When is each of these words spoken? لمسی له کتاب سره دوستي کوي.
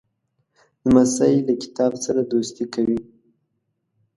لمسی 0.83 1.35
له 1.47 1.53
کتاب 1.63 1.91
سره 2.05 2.21
دوستي 2.33 2.65
کوي. 2.73 2.99